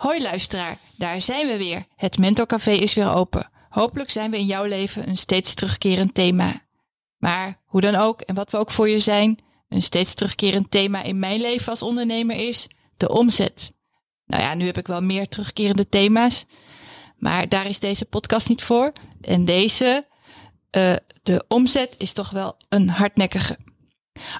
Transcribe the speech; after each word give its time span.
Hoi 0.00 0.22
luisteraar, 0.22 0.78
daar 0.96 1.20
zijn 1.20 1.46
we 1.46 1.56
weer. 1.56 1.86
Het 1.96 2.18
Mentorcafé 2.18 2.70
is 2.70 2.94
weer 2.94 3.14
open. 3.14 3.50
Hopelijk 3.68 4.10
zijn 4.10 4.30
we 4.30 4.38
in 4.38 4.46
jouw 4.46 4.64
leven 4.64 5.08
een 5.08 5.16
steeds 5.16 5.54
terugkerend 5.54 6.14
thema. 6.14 6.62
Maar 7.16 7.60
hoe 7.64 7.80
dan 7.80 7.94
ook 7.94 8.20
en 8.20 8.34
wat 8.34 8.50
we 8.50 8.58
ook 8.58 8.70
voor 8.70 8.88
je 8.88 8.98
zijn, 8.98 9.38
een 9.68 9.82
steeds 9.82 10.14
terugkerend 10.14 10.70
thema 10.70 11.02
in 11.02 11.18
mijn 11.18 11.40
leven 11.40 11.70
als 11.70 11.82
ondernemer 11.82 12.36
is 12.36 12.68
de 12.96 13.08
omzet. 13.08 13.72
Nou 14.26 14.42
ja, 14.42 14.54
nu 14.54 14.66
heb 14.66 14.78
ik 14.78 14.86
wel 14.86 15.02
meer 15.02 15.28
terugkerende 15.28 15.88
thema's, 15.88 16.44
maar 17.16 17.48
daar 17.48 17.66
is 17.66 17.78
deze 17.78 18.04
podcast 18.04 18.48
niet 18.48 18.62
voor. 18.62 18.92
En 19.20 19.44
deze, 19.44 20.06
uh, 20.76 20.94
de 21.22 21.44
omzet, 21.48 21.94
is 21.98 22.12
toch 22.12 22.30
wel 22.30 22.56
een 22.68 22.88
hardnekkige. 22.88 23.58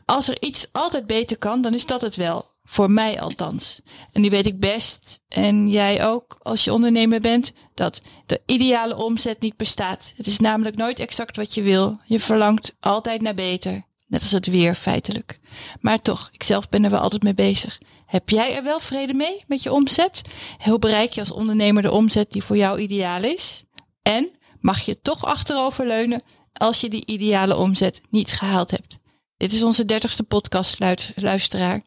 Als 0.04 0.29
er 0.29 0.42
iets 0.42 0.66
altijd 0.73 1.06
beter 1.06 1.38
kan, 1.38 1.62
dan 1.62 1.74
is 1.74 1.87
dat 1.87 2.01
het 2.01 2.16
wel. 2.16 2.51
Voor 2.70 2.91
mij 2.91 3.20
althans. 3.20 3.80
En 4.12 4.20
nu 4.20 4.30
weet 4.30 4.47
ik 4.47 4.60
best, 4.60 5.20
en 5.29 5.69
jij 5.69 6.06
ook 6.06 6.38
als 6.42 6.65
je 6.65 6.73
ondernemer 6.73 7.20
bent, 7.20 7.52
dat 7.74 8.02
de 8.27 8.40
ideale 8.46 8.96
omzet 8.96 9.40
niet 9.40 9.57
bestaat. 9.57 10.12
Het 10.16 10.27
is 10.27 10.38
namelijk 10.38 10.77
nooit 10.77 10.99
exact 10.99 11.37
wat 11.37 11.54
je 11.54 11.62
wil. 11.62 11.99
Je 12.04 12.21
verlangt 12.21 12.74
altijd 12.80 13.23
naar 13.23 13.35
beter. 13.35 13.82
Net 14.07 14.21
als 14.21 14.30
het 14.30 14.46
weer 14.46 14.74
feitelijk. 14.74 15.40
Maar 15.80 16.02
toch, 16.02 16.29
ik 16.32 16.43
zelf 16.43 16.68
ben 16.68 16.85
er 16.85 16.90
wel 16.90 17.01
altijd 17.01 17.23
mee 17.23 17.35
bezig. 17.35 17.80
Heb 18.07 18.29
jij 18.29 18.57
er 18.57 18.62
wel 18.62 18.80
vrede 18.80 19.15
mee 19.15 19.45
met 19.46 19.62
je 19.62 19.73
omzet? 19.73 20.23
Hoe 20.65 20.79
bereik 20.79 21.12
je 21.12 21.21
als 21.21 21.32
ondernemer 21.32 21.82
de 21.82 21.93
omzet 21.93 22.32
die 22.32 22.43
voor 22.43 22.57
jou 22.57 22.80
ideaal 22.80 23.23
is? 23.23 23.65
En 24.02 24.30
mag 24.60 24.80
je 24.80 25.01
toch 25.01 25.24
achteroverleunen 25.24 26.23
als 26.52 26.80
je 26.80 26.88
die 26.88 27.07
ideale 27.07 27.57
omzet 27.57 28.01
niet 28.10 28.32
gehaald 28.32 28.71
hebt? 28.71 28.99
Dit 29.37 29.52
is 29.52 29.62
onze 29.62 29.84
dertigste 29.84 30.23
podcast, 30.23 30.79
luisteraar. 31.15 31.82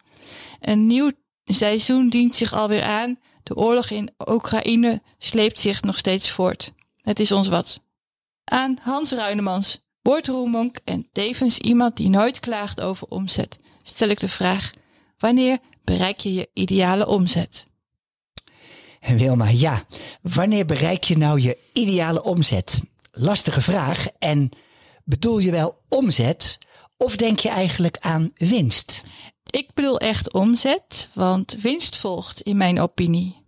Een 0.64 0.88
nieuw 0.88 1.11
seizoen 1.45 2.08
dient 2.08 2.36
zich 2.36 2.53
alweer 2.53 2.83
aan. 2.83 3.19
De 3.44 3.56
oorlog 3.56 3.89
in 3.89 4.09
Oekraïne 4.30 5.02
sleept 5.17 5.59
zich 5.59 5.81
nog 5.81 5.97
steeds 5.97 6.30
voort. 6.30 6.72
Het 7.02 7.19
is 7.19 7.31
ons 7.31 7.47
wat. 7.47 7.80
Aan 8.44 8.78
Hans 8.81 9.11
Ruinemans, 9.11 9.80
boordroemonk 10.02 10.80
en 10.84 11.09
tevens 11.11 11.58
iemand 11.59 11.97
die 11.97 12.09
nooit 12.09 12.39
klaagt 12.39 12.81
over 12.81 13.08
omzet, 13.08 13.59
stel 13.81 14.09
ik 14.09 14.19
de 14.19 14.28
vraag: 14.28 14.72
wanneer 15.17 15.58
bereik 15.84 16.19
je 16.19 16.34
je 16.34 16.50
ideale 16.53 17.08
omzet? 17.08 17.67
En 19.00 19.17
Wilma, 19.17 19.50
ja, 19.50 19.86
wanneer 20.22 20.66
bereik 20.66 21.03
je 21.03 21.17
nou 21.17 21.41
je 21.41 21.58
ideale 21.73 22.23
omzet? 22.23 22.81
Lastige 23.11 23.61
vraag. 23.61 24.08
En 24.19 24.50
bedoel 25.03 25.39
je 25.39 25.52
wel 25.52 25.81
omzet 25.89 26.58
of 26.97 27.16
denk 27.16 27.39
je 27.39 27.50
eigenlijk 27.50 27.97
aan 28.00 28.31
winst? 28.36 29.03
Ik 29.54 29.73
bedoel 29.73 29.98
echt 29.98 30.34
omzet, 30.34 31.09
want 31.14 31.56
winst 31.62 31.98
volgt 31.98 32.42
in 32.42 32.58
mijn 32.58 32.80
opinie. 32.80 33.46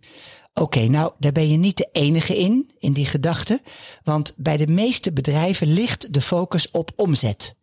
Oké, 0.54 0.80
nou 0.80 1.12
daar 1.18 1.32
ben 1.32 1.48
je 1.48 1.56
niet 1.56 1.76
de 1.76 1.88
enige 1.92 2.38
in, 2.38 2.70
in 2.78 2.92
die 2.92 3.06
gedachte. 3.06 3.62
Want 4.02 4.34
bij 4.36 4.56
de 4.56 4.66
meeste 4.66 5.12
bedrijven 5.12 5.72
ligt 5.72 6.12
de 6.12 6.20
focus 6.20 6.70
op 6.70 6.92
omzet. 6.96 7.56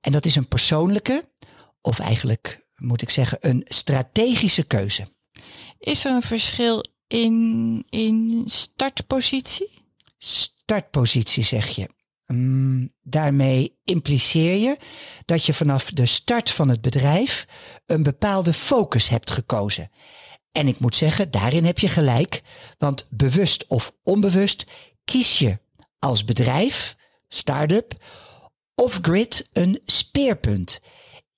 En 0.00 0.12
dat 0.12 0.24
is 0.24 0.36
een 0.36 0.48
persoonlijke, 0.48 1.24
of 1.80 1.98
eigenlijk 1.98 2.66
moet 2.76 3.02
ik 3.02 3.10
zeggen, 3.10 3.38
een 3.40 3.64
strategische 3.64 4.64
keuze. 4.64 5.06
Is 5.78 6.04
er 6.04 6.12
een 6.12 6.22
verschil 6.22 6.84
in, 7.06 7.86
in 7.88 8.42
startpositie? 8.46 9.70
Startpositie 10.18 11.44
zeg 11.44 11.68
je. 11.68 11.88
Um, 12.30 12.94
daarmee 13.02 13.78
impliceer 13.84 14.54
je 14.54 14.76
dat 15.24 15.46
je 15.46 15.54
vanaf 15.54 15.90
de 15.90 16.06
start 16.06 16.50
van 16.50 16.68
het 16.68 16.80
bedrijf 16.80 17.46
een 17.86 18.02
bepaalde 18.02 18.52
focus 18.52 19.08
hebt 19.08 19.30
gekozen. 19.30 19.90
En 20.52 20.68
ik 20.68 20.78
moet 20.78 20.96
zeggen, 20.96 21.30
daarin 21.30 21.64
heb 21.64 21.78
je 21.78 21.88
gelijk, 21.88 22.42
want 22.78 23.06
bewust 23.10 23.66
of 23.66 23.92
onbewust 24.02 24.66
kies 25.04 25.38
je 25.38 25.58
als 25.98 26.24
bedrijf, 26.24 26.96
start-up 27.28 27.94
of 28.74 28.98
grid 29.02 29.48
een 29.52 29.80
speerpunt. 29.84 30.80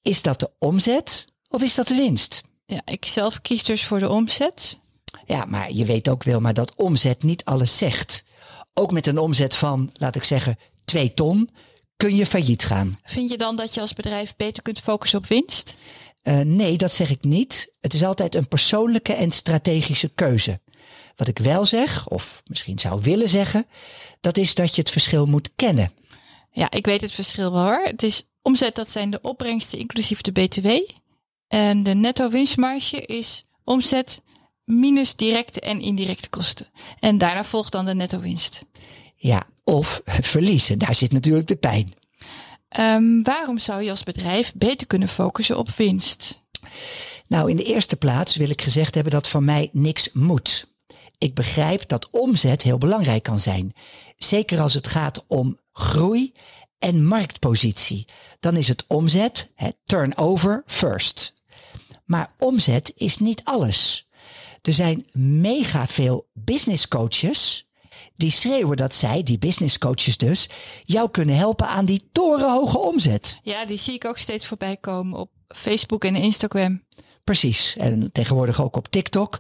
Is 0.03 0.23
dat 0.23 0.41
de 0.41 0.51
omzet 0.59 1.27
of 1.49 1.63
is 1.63 1.75
dat 1.75 1.89
de 1.89 1.95
winst? 1.95 2.43
Ja, 2.67 2.83
ik 2.85 3.05
zelf 3.05 3.41
kies 3.41 3.65
dus 3.65 3.85
voor 3.85 3.99
de 3.99 4.09
omzet. 4.09 4.79
Ja, 5.27 5.45
maar 5.45 5.73
je 5.73 5.85
weet 5.85 6.09
ook 6.09 6.23
wel, 6.23 6.41
maar 6.41 6.55
dat 6.55 6.75
omzet 6.75 7.23
niet 7.23 7.45
alles 7.45 7.77
zegt. 7.77 8.25
Ook 8.75 8.93
met 8.93 9.07
een 9.07 9.19
omzet 9.19 9.55
van, 9.55 9.91
laat 9.93 10.17
ik 10.17 10.25
zeggen, 10.25 10.57
2 10.85 11.15
ton 11.15 11.51
kun 11.97 12.17
je 12.17 12.27
failliet 12.27 12.65
gaan. 12.65 12.99
Vind 13.05 13.31
je 13.31 13.37
dan 13.37 13.57
dat 13.57 13.75
je 13.75 13.81
als 13.81 13.93
bedrijf 13.93 14.37
beter 14.37 14.63
kunt 14.63 14.79
focussen 14.79 15.19
op 15.19 15.27
winst? 15.27 15.77
Uh, 16.23 16.41
nee, 16.41 16.77
dat 16.77 16.93
zeg 16.93 17.11
ik 17.11 17.25
niet. 17.25 17.75
Het 17.81 17.95
is 17.95 18.05
altijd 18.05 18.35
een 18.35 18.49
persoonlijke 18.49 19.13
en 19.13 19.33
strategische 19.33 20.09
keuze. 20.09 20.61
Wat 21.17 21.29
ik 21.29 21.39
wel 21.39 21.65
zeg, 21.65 22.09
of 22.09 22.43
misschien 22.47 22.79
zou 22.79 23.01
willen 23.03 23.29
zeggen, 23.29 23.67
dat 24.21 24.37
is 24.37 24.55
dat 24.55 24.75
je 24.75 24.81
het 24.81 24.91
verschil 24.91 25.27
moet 25.27 25.51
kennen. 25.57 25.93
Ja, 26.53 26.71
ik 26.71 26.87
weet 26.87 27.01
het 27.01 27.13
verschil 27.13 27.53
wel 27.53 27.63
hoor. 27.63 27.83
Het 27.85 28.03
is 28.03 28.23
omzet, 28.43 28.75
dat 28.75 28.91
zijn 28.91 29.11
de 29.11 29.21
opbrengsten 29.21 29.79
inclusief 29.79 30.21
de 30.21 30.33
BTW. 30.33 30.69
En 31.49 31.83
de 31.83 31.95
netto 31.95 32.29
winstmarge 32.31 33.01
is 33.01 33.45
omzet 33.65 34.21
minus 34.65 35.17
directe 35.17 35.61
en 35.61 35.81
indirecte 35.81 36.29
kosten. 36.29 36.67
En 36.99 37.19
daarna 37.19 37.45
volgt 37.45 37.73
dan 37.73 37.85
de 37.85 37.95
netto 37.95 38.21
winst. 38.21 38.65
Ja, 39.23 39.43
of 39.65 40.03
verliezen. 40.05 40.79
Daar 40.79 40.95
zit 40.95 41.13
natuurlijk 41.13 41.47
de 41.47 41.57
pijn. 41.57 41.95
Um, 42.79 43.23
waarom 43.23 43.59
zou 43.59 43.83
je 43.83 43.91
als 43.91 44.03
bedrijf 44.03 44.53
beter 44.55 44.87
kunnen 44.87 45.09
focussen 45.09 45.59
op 45.59 45.71
winst? 45.71 46.43
Nou, 47.27 47.51
in 47.51 47.57
de 47.57 47.65
eerste 47.65 47.97
plaats 47.97 48.37
wil 48.37 48.51
ik 48.51 48.63
gezegd 48.63 48.95
hebben 48.95 49.13
dat 49.13 49.29
van 49.29 49.45
mij 49.45 49.69
niks 49.73 50.13
moet. 50.13 50.67
Ik 51.19 51.35
begrijp 51.35 51.89
dat 51.89 52.11
omzet 52.11 52.63
heel 52.63 52.79
belangrijk 52.79 53.23
kan 53.23 53.41
zijn. 53.41 53.73
Zeker 54.17 54.61
als 54.61 54.75
het 54.75 54.87
gaat 54.87 55.25
om 55.27 55.59
groei 55.73 56.33
en 56.79 57.05
marktpositie. 57.05 58.07
Dan 58.41 58.57
is 58.57 58.69
het 58.69 58.85
omzet, 58.87 59.51
het 59.55 59.77
turnover 59.85 60.63
first. 60.67 61.35
Maar 62.05 62.33
omzet 62.39 62.93
is 62.97 63.19
niet 63.19 63.41
alles. 63.45 64.09
Er 64.63 64.73
zijn 64.73 65.07
mega 65.13 65.87
veel 65.87 66.29
business 66.33 66.89
coaches 66.89 67.67
die 68.15 68.31
schreeuwen 68.31 68.77
dat 68.77 68.95
zij, 68.95 69.23
die 69.23 69.39
business 69.39 69.79
coaches 69.79 70.17
dus, 70.17 70.49
jou 70.85 71.11
kunnen 71.11 71.37
helpen 71.37 71.69
aan 71.69 71.85
die 71.85 72.09
torenhoge 72.13 72.79
omzet. 72.79 73.39
Ja, 73.43 73.65
die 73.65 73.79
zie 73.79 73.95
ik 73.95 74.05
ook 74.05 74.19
steeds 74.19 74.47
voorbij 74.47 74.77
komen 74.77 75.19
op 75.19 75.31
Facebook 75.49 76.05
en 76.05 76.17
Instagram. 76.17 76.83
Precies. 77.25 77.77
En 77.77 78.13
tegenwoordig 78.13 78.63
ook 78.63 78.77
op 78.77 78.89
TikTok. 78.89 79.39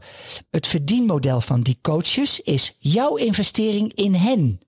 Het 0.51 0.67
verdienmodel 0.67 1.41
van 1.41 1.63
die 1.63 1.79
coaches 1.83 2.41
is 2.41 2.77
jouw 2.79 3.17
investering 3.17 3.93
in 3.95 4.15
hen. 4.15 4.59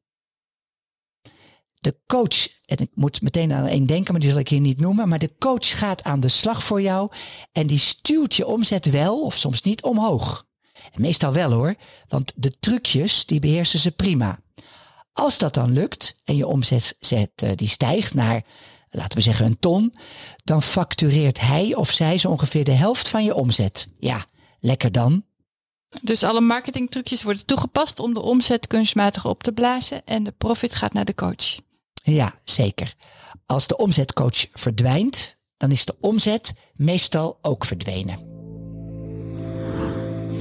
De 1.75 1.97
coach, 2.07 2.49
en 2.65 2.77
ik 2.77 2.91
moet 2.95 3.23
meteen 3.23 3.53
aan 3.53 3.67
één 3.67 3.87
denken, 3.87 4.13
maar 4.13 4.21
die 4.21 4.31
zal 4.31 4.39
ik 4.39 4.49
hier 4.49 4.61
niet 4.61 4.81
noemen. 4.81 5.09
Maar 5.09 5.19
de 5.19 5.35
coach 5.39 5.79
gaat 5.79 6.03
aan 6.03 6.21
de 6.21 6.29
slag 6.29 6.65
voor 6.65 6.83
jou 6.83 7.11
en 7.53 7.67
die 7.67 7.79
stuurt 7.79 8.35
je 8.35 8.47
omzet 8.47 8.91
wel 8.91 9.23
of 9.23 9.35
soms 9.35 9.63
niet 9.63 9.83
omhoog. 9.83 10.47
Meestal 10.95 11.33
wel 11.33 11.53
hoor, 11.53 11.75
want 12.09 12.33
de 12.37 12.59
trucjes 12.61 13.27
die 13.27 13.41
beheersen 13.41 13.79
ze 13.79 13.91
prima. 13.91 14.41
Als 15.13 15.39
dat 15.39 15.55
dan 15.55 15.73
lukt 15.73 16.21
en 16.25 16.37
je 16.37 16.47
omzet 16.47 16.97
eh, 16.99 17.51
die 17.55 17.69
stijgt 17.69 18.15
naar, 18.15 18.43
laten 18.91 19.19
we 19.19 19.25
zeggen, 19.25 19.47
een 19.47 19.59
ton, 19.59 19.95
dan 20.45 20.63
factureert 20.63 21.41
hij 21.41 21.75
of 21.75 21.91
zij 21.91 22.19
zo 22.19 22.31
ongeveer 22.31 22.65
de 22.65 22.71
helft 22.71 23.09
van 23.09 23.25
je 23.25 23.35
omzet. 23.35 23.89
Ja, 23.99 24.27
lekker 24.61 24.93
dan. 24.93 25.25
Dus 26.03 26.23
alle 26.23 26.41
marketingtrucjes 26.41 27.23
worden 27.23 27.47
toegepast 27.47 28.01
om 28.01 28.15
de 28.15 28.21
omzet 28.21 28.67
kunstmatig 28.67 29.27
op 29.27 29.43
te 29.43 29.53
blazen 29.53 30.05
en 30.05 30.25
de 30.25 30.33
profit 30.33 30.75
gaat 30.75 30.93
naar 30.93 31.05
de 31.05 31.15
coach. 31.15 31.59
Ja, 32.03 32.41
zeker. 32.45 32.95
Als 33.47 33.67
de 33.67 33.77
omzetcoach 33.77 34.47
verdwijnt, 34.53 35.37
dan 35.57 35.71
is 35.71 35.85
de 35.85 35.97
omzet 36.01 36.55
meestal 36.75 37.39
ook 37.43 37.65
verdwenen. 37.65 38.34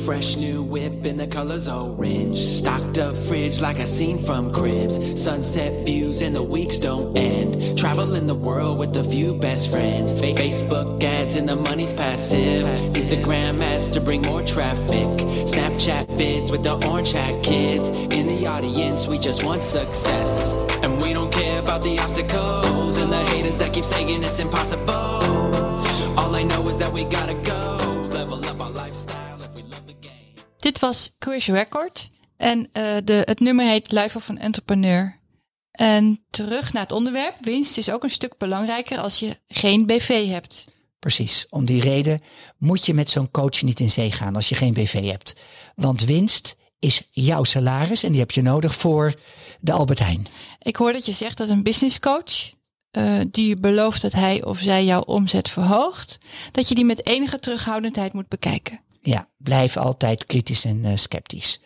Fresh 0.05 0.35
new 0.35 0.61
whip 0.61 1.05
in 1.05 1.15
the 1.15 1.27
colors 1.27 1.69
orange. 1.69 2.37
Stocked 2.37 2.97
up 2.97 3.15
fridge 3.15 3.61
like 3.61 3.79
I 3.79 3.85
seen 3.85 4.17
from 4.17 4.51
cribs. 4.51 5.21
Sunset 5.21 5.85
views 5.85 6.21
and 6.21 6.35
the 6.35 6.43
weeks 6.43 6.77
don't 6.77 7.17
end. 7.17 7.77
Traveling 7.77 8.27
the 8.27 8.35
world 8.35 8.79
with 8.79 8.93
a 8.97 9.03
few 9.03 9.33
best 9.33 9.71
friends. 9.71 10.11
Fa- 10.13 10.33
Facebook 10.33 11.01
ads 11.01 11.37
and 11.37 11.47
the 11.47 11.55
money's 11.55 11.93
passive. 11.93 12.67
Instagram 12.97 13.61
ads 13.61 13.87
to 13.89 14.01
bring 14.01 14.21
more 14.23 14.41
traffic. 14.43 15.07
Snapchat 15.47 16.07
vids 16.07 16.51
with 16.51 16.63
the 16.63 16.85
orange 16.85 17.13
hat 17.13 17.41
kids. 17.41 17.87
In 17.89 18.27
the 18.27 18.45
audience, 18.45 19.07
we 19.07 19.17
just 19.17 19.45
want 19.45 19.63
success. 19.63 20.79
And 20.83 21.01
we 21.01 21.13
don't 21.13 21.31
care 21.31 21.59
about 21.59 21.81
the 21.81 21.97
obstacles 21.99 22.97
and 22.97 23.09
the 23.09 23.23
haters 23.31 23.57
that 23.59 23.71
keep 23.71 23.85
saying 23.85 24.21
it's 24.21 24.39
impossible. 24.39 24.91
All 26.19 26.35
I 26.35 26.43
know 26.43 26.67
is 26.67 26.77
that 26.79 26.91
we 26.91 27.05
gotta 27.05 27.35
go. 27.45 27.72
Dit 30.63 30.79
was 30.79 31.15
Cruise 31.19 31.51
Record. 31.51 32.09
En 32.37 32.69
eh, 32.71 32.95
de, 33.03 33.21
het 33.25 33.39
nummer 33.39 33.65
heet 33.65 33.91
Life 33.91 34.17
of 34.17 34.29
an 34.29 34.37
Entrepreneur. 34.37 35.19
En 35.71 36.25
terug 36.29 36.73
naar 36.73 36.81
het 36.81 36.91
onderwerp. 36.91 37.35
Winst 37.41 37.77
is 37.77 37.91
ook 37.91 38.03
een 38.03 38.09
stuk 38.09 38.37
belangrijker 38.37 38.97
als 38.97 39.19
je 39.19 39.37
geen 39.47 39.85
BV 39.85 40.27
hebt. 40.27 40.67
Precies. 40.99 41.45
Om 41.49 41.65
die 41.65 41.81
reden 41.81 42.21
moet 42.57 42.85
je 42.85 42.93
met 42.93 43.09
zo'n 43.09 43.31
coach 43.31 43.61
niet 43.61 43.79
in 43.79 43.91
zee 43.91 44.11
gaan 44.11 44.35
als 44.35 44.49
je 44.49 44.55
geen 44.55 44.73
BV 44.73 45.05
hebt. 45.05 45.35
Want 45.75 46.03
winst 46.03 46.55
is 46.79 47.07
jouw 47.09 47.43
salaris 47.43 48.03
en 48.03 48.11
die 48.11 48.19
heb 48.19 48.31
je 48.31 48.41
nodig 48.41 48.75
voor 48.75 49.13
de 49.59 49.71
Albert 49.71 49.99
Heijn. 49.99 50.27
Ik 50.59 50.75
hoor 50.75 50.93
dat 50.93 51.05
je 51.05 51.11
zegt 51.11 51.37
dat 51.37 51.49
een 51.49 51.63
business 51.63 51.99
coach 51.99 52.53
eh, 52.91 53.19
die 53.31 53.57
belooft 53.57 54.01
dat 54.01 54.11
hij 54.11 54.43
of 54.43 54.59
zij 54.59 54.85
jouw 54.85 55.01
omzet 55.01 55.49
verhoogt, 55.49 56.17
dat 56.51 56.67
je 56.67 56.75
die 56.75 56.85
met 56.85 57.05
enige 57.05 57.39
terughoudendheid 57.39 58.13
moet 58.13 58.27
bekijken. 58.27 58.79
Ja, 59.05 59.27
blijf 59.37 59.77
altijd 59.77 60.25
kritisch 60.25 60.65
en 60.65 60.85
eh, 60.85 60.91
sceptisch. 60.95 61.59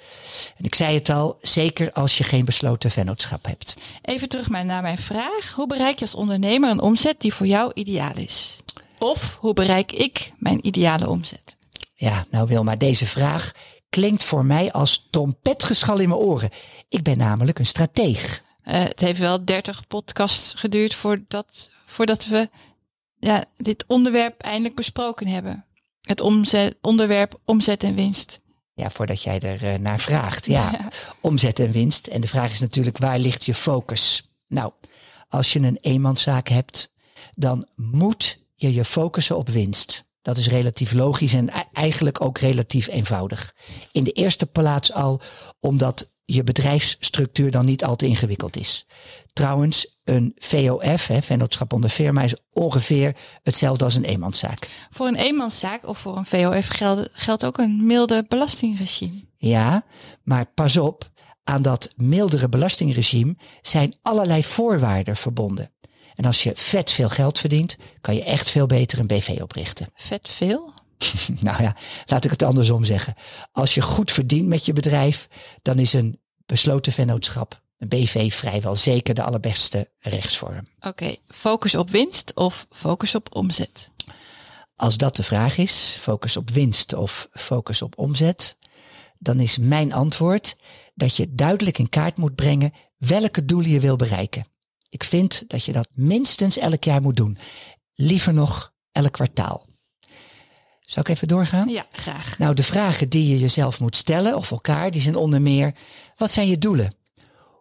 En 0.57 0.65
ik 0.65 0.75
zei 0.75 0.95
het 0.95 1.09
al, 1.09 1.37
zeker 1.41 1.91
als 1.91 2.17
je 2.17 2.23
geen 2.23 2.45
besloten 2.45 2.91
vennootschap 2.91 3.45
hebt. 3.45 3.75
Even 4.01 4.29
terug 4.29 4.49
naar 4.49 4.81
mijn 4.81 4.97
vraag. 4.97 5.53
Hoe 5.55 5.67
bereik 5.67 5.95
je 5.99 6.05
als 6.05 6.15
ondernemer 6.15 6.69
een 6.69 6.81
omzet 6.81 7.21
die 7.21 7.33
voor 7.33 7.45
jou 7.45 7.71
ideaal 7.73 8.15
is? 8.15 8.57
Of 8.99 9.37
hoe 9.41 9.53
bereik 9.53 9.91
ik 9.91 10.31
mijn 10.37 10.67
ideale 10.67 11.09
omzet? 11.09 11.55
Ja, 11.95 12.25
nou 12.31 12.47
Wilma, 12.47 12.75
deze 12.75 13.07
vraag 13.07 13.51
klinkt 13.89 14.23
voor 14.23 14.45
mij 14.45 14.71
als 14.71 15.07
trompetgeschal 15.09 15.99
in 15.99 16.09
mijn 16.09 16.21
oren. 16.21 16.49
Ik 16.89 17.03
ben 17.03 17.17
namelijk 17.17 17.59
een 17.59 17.65
strateeg. 17.65 18.43
Eh, 18.63 18.83
het 18.83 18.99
heeft 18.99 19.19
wel 19.19 19.45
30 19.45 19.87
podcasts 19.87 20.53
geduurd 20.53 20.93
voordat, 20.93 21.69
voordat 21.85 22.25
we 22.25 22.49
ja, 23.19 23.45
dit 23.57 23.83
onderwerp 23.87 24.41
eindelijk 24.41 24.75
besproken 24.75 25.27
hebben. 25.27 25.66
Het 26.07 26.21
omzet, 26.21 26.75
onderwerp 26.81 27.39
omzet 27.45 27.83
en 27.83 27.95
winst. 27.95 28.39
Ja, 28.74 28.89
voordat 28.89 29.21
jij 29.21 29.39
er 29.39 29.63
eh, 29.74 29.80
naar 29.80 30.00
vraagt. 30.00 30.45
Ja, 30.45 30.71
Ja. 30.80 30.88
omzet 31.21 31.59
en 31.59 31.71
winst. 31.71 32.07
En 32.07 32.21
de 32.21 32.27
vraag 32.27 32.51
is 32.51 32.59
natuurlijk, 32.59 32.98
waar 32.98 33.19
ligt 33.19 33.45
je 33.45 33.54
focus? 33.54 34.30
Nou, 34.48 34.71
als 35.30 35.54
je 35.54 35.59
een 35.59 35.77
eenmanszaak 35.81 36.48
hebt, 36.48 36.92
dan 37.31 37.68
moet 37.75 38.39
je 38.56 38.74
je 38.74 38.86
focussen 38.86 39.38
op 39.38 39.50
winst. 39.50 40.06
Dat 40.21 40.38
is 40.38 40.48
relatief 40.48 40.92
logisch 40.94 41.33
en 41.33 41.48
e- 41.50 41.63
eigenlijk 41.74 42.21
ook 42.21 42.38
relatief 42.38 42.88
eenvoudig. 42.88 43.56
In 43.92 44.04
de 44.04 44.12
eerste 44.12 44.45
plaats 44.45 44.94
al 44.94 45.21
omdat 45.59 46.13
je 46.29 46.44
bedrijfsstructuur 46.44 47.51
dan 47.51 47.65
niet 47.65 47.83
al 47.83 47.95
te 47.95 48.06
ingewikkeld 48.06 48.57
is. 48.57 48.85
Trouwens, 49.33 50.00
een 50.03 50.31
VOF, 50.35 51.07
hè, 51.07 51.21
vennootschap 51.21 51.74
onder 51.74 51.89
firma, 51.89 52.21
is 52.21 52.35
ongeveer 52.51 53.15
hetzelfde 53.44 53.83
als 53.83 53.95
een 53.95 54.03
eenmanszaak. 54.03 54.88
Voor 54.89 55.07
een 55.07 55.15
eenmanszaak 55.15 55.88
of 55.88 55.97
voor 55.97 56.18
een 56.18 56.25
VOF 56.25 56.68
geldt, 56.68 57.09
geldt 57.13 57.45
ook 57.45 57.57
een 57.57 57.85
milde 57.85 58.25
belastingregime. 58.27 59.25
Ja, 59.38 59.83
maar 60.24 60.45
pas 60.45 60.77
op, 60.77 61.09
aan 61.44 61.62
dat 61.62 61.94
mildere 61.95 62.50
belastingregime 62.50 63.35
zijn 63.62 63.95
allerlei 64.01 64.44
voorwaarden 64.44 65.15
verbonden. 65.15 65.71
En 66.15 66.25
als 66.25 66.44
je 66.44 66.51
vet 66.56 66.91
veel 66.91 67.09
geld 67.09 67.39
verdient, 67.39 67.77
kan 68.01 68.15
je 68.15 68.23
echt 68.23 68.50
veel 68.50 68.65
beter 68.65 69.00
een 69.00 69.07
BV 69.07 69.38
oprichten. 69.41 69.88
Vet 69.94 70.30
veel. 70.30 70.73
Nou 71.39 71.63
ja, 71.63 71.75
laat 72.05 72.25
ik 72.25 72.31
het 72.31 72.44
andersom 72.44 72.83
zeggen. 72.83 73.13
Als 73.51 73.73
je 73.73 73.81
goed 73.81 74.11
verdient 74.11 74.47
met 74.47 74.65
je 74.65 74.73
bedrijf, 74.73 75.27
dan 75.61 75.79
is 75.79 75.94
een 75.94 76.19
besloten 76.45 76.91
vennootschap, 76.91 77.61
een 77.77 77.88
BV, 77.88 78.33
vrijwel 78.33 78.75
zeker 78.75 79.13
de 79.13 79.23
allerbeste 79.23 79.89
rechtsvorm. 79.99 80.67
Oké, 80.79 81.15
focus 81.27 81.75
op 81.75 81.89
winst 81.89 82.35
of 82.35 82.67
focus 82.69 83.15
op 83.15 83.35
omzet? 83.35 83.89
Als 84.75 84.97
dat 84.97 85.15
de 85.15 85.23
vraag 85.23 85.57
is, 85.57 85.97
focus 85.99 86.38
op 86.38 86.49
winst 86.49 86.94
of 86.94 87.27
focus 87.31 87.81
op 87.81 87.97
omzet, 87.97 88.57
dan 89.19 89.39
is 89.39 89.57
mijn 89.57 89.94
antwoord 89.94 90.57
dat 90.95 91.15
je 91.15 91.35
duidelijk 91.35 91.77
in 91.77 91.89
kaart 91.89 92.17
moet 92.17 92.35
brengen 92.35 92.73
welke 92.97 93.45
doelen 93.45 93.71
je 93.71 93.79
wil 93.79 93.95
bereiken. 93.95 94.47
Ik 94.89 95.03
vind 95.03 95.44
dat 95.47 95.63
je 95.63 95.71
dat 95.71 95.88
minstens 95.94 96.57
elk 96.57 96.83
jaar 96.83 97.01
moet 97.01 97.15
doen. 97.15 97.38
Liever 97.94 98.33
nog 98.33 98.73
elk 98.91 99.11
kwartaal. 99.11 99.65
Zal 100.87 101.01
ik 101.01 101.09
even 101.09 101.27
doorgaan? 101.27 101.69
Ja, 101.69 101.85
graag. 101.91 102.37
Nou, 102.37 102.53
de 102.53 102.63
vragen 102.63 103.09
die 103.09 103.29
je 103.29 103.39
jezelf 103.39 103.79
moet 103.79 103.95
stellen, 103.95 104.35
of 104.35 104.51
elkaar, 104.51 104.91
die 104.91 105.01
zijn 105.01 105.15
onder 105.15 105.41
meer: 105.41 105.73
wat 106.15 106.31
zijn 106.31 106.47
je 106.47 106.57
doelen? 106.57 106.95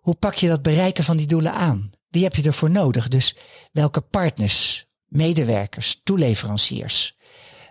Hoe 0.01 0.15
pak 0.15 0.35
je 0.35 0.49
dat 0.49 0.63
bereiken 0.63 1.05
van 1.05 1.17
die 1.17 1.27
doelen 1.27 1.53
aan? 1.53 1.91
Wie 2.09 2.23
heb 2.23 2.35
je 2.35 2.43
ervoor 2.43 2.71
nodig? 2.71 3.09
Dus 3.09 3.37
welke 3.73 4.01
partners, 4.01 4.87
medewerkers, 5.07 6.01
toeleveranciers? 6.05 7.17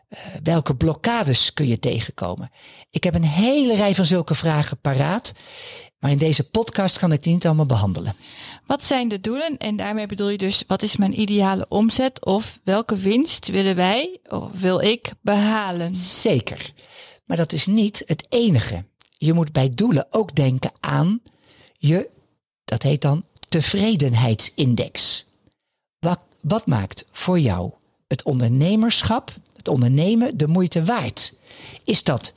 Eh, 0.07 0.19
welke 0.43 0.75
blokkades 0.75 1.53
kun 1.53 1.67
je 1.67 1.79
tegenkomen? 1.79 2.51
Ik 2.89 3.03
heb 3.03 3.15
een 3.15 3.23
hele 3.23 3.75
rij 3.75 3.95
van 3.95 4.05
zulke 4.05 4.35
vragen 4.35 4.77
paraat, 4.77 5.33
maar 6.05 6.13
in 6.13 6.19
deze 6.19 6.43
podcast 6.43 6.97
kan 6.97 7.11
ik 7.11 7.23
die 7.23 7.33
niet 7.33 7.45
allemaal 7.45 7.65
behandelen. 7.65 8.15
Wat 8.65 8.83
zijn 8.83 9.07
de 9.07 9.21
doelen? 9.21 9.57
En 9.57 9.75
daarmee 9.75 10.05
bedoel 10.05 10.29
je 10.29 10.37
dus, 10.37 10.63
wat 10.67 10.81
is 10.81 10.95
mijn 10.95 11.19
ideale 11.19 11.65
omzet? 11.69 12.25
Of 12.25 12.59
welke 12.63 12.97
winst 12.97 13.47
willen 13.47 13.75
wij 13.75 14.19
of 14.29 14.49
wil 14.51 14.81
ik 14.81 15.11
behalen? 15.21 15.95
Zeker. 15.95 16.73
Maar 17.25 17.37
dat 17.37 17.51
is 17.51 17.65
niet 17.65 18.03
het 18.05 18.25
enige. 18.29 18.85
Je 19.17 19.33
moet 19.33 19.51
bij 19.51 19.69
doelen 19.69 20.07
ook 20.09 20.35
denken 20.35 20.71
aan 20.79 21.21
je, 21.77 22.09
dat 22.65 22.81
heet 22.81 23.01
dan 23.01 23.23
tevredenheidsindex. 23.49 25.25
Wat, 25.99 26.19
wat 26.41 26.65
maakt 26.65 27.05
voor 27.11 27.39
jou 27.39 27.71
het 28.07 28.23
ondernemerschap, 28.23 29.31
het 29.55 29.67
ondernemen, 29.67 30.37
de 30.37 30.47
moeite 30.47 30.83
waard? 30.83 31.33
Is 31.83 32.03
dat 32.03 32.33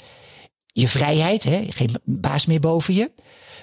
je 0.66 0.88
vrijheid, 0.88 1.44
hè? 1.44 1.66
geen 1.70 1.94
baas 2.04 2.46
meer 2.46 2.60
boven 2.60 2.94
je? 2.94 3.10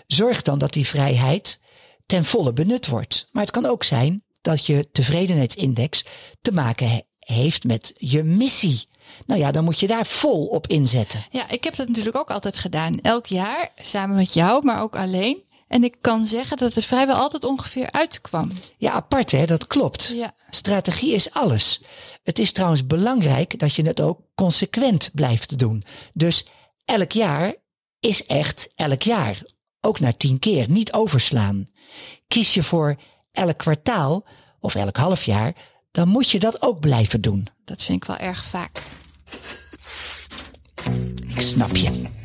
Zorg 0.07 0.41
dan 0.41 0.59
dat 0.59 0.73
die 0.73 0.87
vrijheid 0.87 1.59
ten 2.05 2.25
volle 2.25 2.53
benut 2.53 2.87
wordt. 2.87 3.27
Maar 3.31 3.43
het 3.43 3.51
kan 3.51 3.65
ook 3.65 3.83
zijn 3.83 4.23
dat 4.41 4.65
je 4.65 4.91
tevredenheidsindex 4.91 6.03
te 6.41 6.51
maken 6.51 6.89
he- 6.89 7.01
heeft 7.19 7.63
met 7.63 7.93
je 7.95 8.23
missie. 8.23 8.87
Nou 9.25 9.39
ja, 9.39 9.51
dan 9.51 9.63
moet 9.63 9.79
je 9.79 9.87
daar 9.87 10.05
vol 10.05 10.45
op 10.45 10.67
inzetten. 10.67 11.25
Ja, 11.31 11.49
ik 11.49 11.63
heb 11.63 11.75
dat 11.75 11.87
natuurlijk 11.87 12.15
ook 12.15 12.31
altijd 12.31 12.57
gedaan. 12.57 13.01
Elk 13.01 13.25
jaar, 13.25 13.71
samen 13.77 14.15
met 14.15 14.33
jou, 14.33 14.63
maar 14.65 14.81
ook 14.81 14.97
alleen. 14.97 15.43
En 15.67 15.83
ik 15.83 15.95
kan 16.01 16.25
zeggen 16.27 16.57
dat 16.57 16.74
het 16.74 16.85
vrijwel 16.85 17.15
altijd 17.15 17.43
ongeveer 17.43 17.91
uitkwam. 17.91 18.51
Ja, 18.77 18.91
apart 18.91 19.31
hè, 19.31 19.45
dat 19.45 19.67
klopt. 19.67 20.12
Ja. 20.15 20.33
Strategie 20.50 21.13
is 21.13 21.31
alles. 21.31 21.81
Het 22.24 22.39
is 22.39 22.51
trouwens 22.51 22.88
belangrijk 22.88 23.59
dat 23.59 23.74
je 23.75 23.83
het 23.85 24.01
ook 24.01 24.19
consequent 24.35 25.09
blijft 25.13 25.57
doen. 25.57 25.83
Dus 26.13 26.45
elk 26.85 27.12
jaar 27.12 27.55
is 28.00 28.25
echt 28.25 28.69
elk 28.75 29.01
jaar. 29.01 29.41
Ook 29.86 30.00
na 30.00 30.13
tien 30.18 30.39
keer, 30.39 30.70
niet 30.70 30.94
overslaan. 30.94 31.65
Kies 32.27 32.54
je 32.54 32.63
voor 32.63 32.96
elk 33.32 33.58
kwartaal 33.58 34.25
of 34.60 34.75
elk 34.75 34.98
half 34.98 35.24
jaar, 35.24 35.56
dan 35.92 36.08
moet 36.08 36.30
je 36.30 36.39
dat 36.39 36.62
ook 36.62 36.80
blijven 36.80 37.22
doen. 37.22 37.48
Dat 37.65 37.84
vind 37.84 38.01
ik 38.01 38.08
wel 38.08 38.18
erg 38.18 38.46
vaak. 38.46 38.82
Ik 41.27 41.42
snap 41.42 41.75
je. 41.75 42.25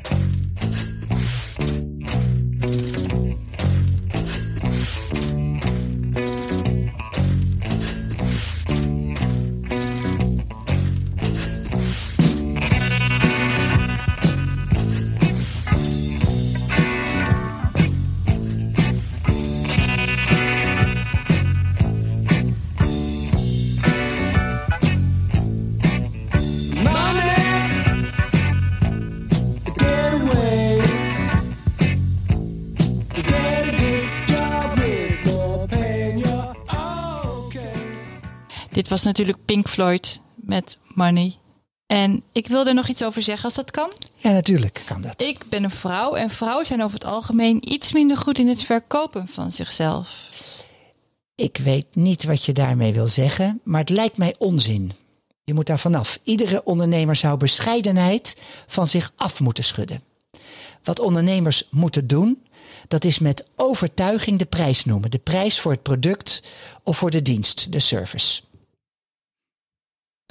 Was 38.90 39.02
natuurlijk 39.02 39.44
Pink 39.44 39.68
Floyd 39.68 40.20
met 40.34 40.78
Money. 40.94 41.38
En 41.86 42.22
ik 42.32 42.46
wil 42.46 42.66
er 42.66 42.74
nog 42.74 42.88
iets 42.88 43.04
over 43.04 43.22
zeggen 43.22 43.44
als 43.44 43.54
dat 43.54 43.70
kan. 43.70 43.92
Ja, 44.16 44.30
natuurlijk 44.30 44.82
kan 44.86 45.00
dat. 45.00 45.22
Ik 45.22 45.48
ben 45.48 45.64
een 45.64 45.70
vrouw 45.70 46.14
en 46.14 46.30
vrouwen 46.30 46.66
zijn 46.66 46.82
over 46.82 46.94
het 46.94 47.04
algemeen 47.04 47.72
iets 47.72 47.92
minder 47.92 48.16
goed 48.16 48.38
in 48.38 48.48
het 48.48 48.64
verkopen 48.64 49.28
van 49.28 49.52
zichzelf. 49.52 50.28
Ik 51.34 51.56
weet 51.56 51.86
niet 51.94 52.24
wat 52.24 52.44
je 52.44 52.52
daarmee 52.52 52.92
wil 52.92 53.08
zeggen, 53.08 53.60
maar 53.64 53.80
het 53.80 53.90
lijkt 53.90 54.16
mij 54.16 54.34
onzin. 54.38 54.92
Je 55.44 55.54
moet 55.54 55.66
daar 55.66 55.78
vanaf. 55.78 56.18
Iedere 56.22 56.64
ondernemer 56.64 57.16
zou 57.16 57.36
bescheidenheid 57.36 58.36
van 58.66 58.86
zich 58.86 59.12
af 59.16 59.40
moeten 59.40 59.64
schudden. 59.64 60.02
Wat 60.82 61.00
ondernemers 61.00 61.68
moeten 61.70 62.06
doen, 62.06 62.42
dat 62.88 63.04
is 63.04 63.18
met 63.18 63.46
overtuiging 63.56 64.38
de 64.38 64.44
prijs 64.44 64.84
noemen. 64.84 65.10
De 65.10 65.18
prijs 65.18 65.60
voor 65.60 65.72
het 65.72 65.82
product 65.82 66.42
of 66.82 66.96
voor 66.96 67.10
de 67.10 67.22
dienst, 67.22 67.72
de 67.72 67.80
service. 67.80 68.42